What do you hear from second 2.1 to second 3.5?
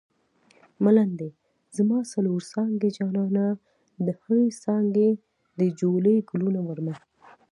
څلور څانګې جانانه